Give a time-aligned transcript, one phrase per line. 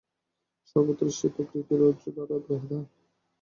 [0.67, 2.79] সর্বত্র সে প্রকৃতির রজ্জু দ্বারা বাঁধা।